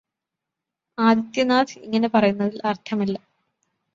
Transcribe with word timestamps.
ആദിത്യനാഥ് 0.97 1.79
ഇങ്ങനെ 1.79 2.07
പറയുന്നതിൽ 2.07 2.61
അർഥമില്ല. 2.65 3.15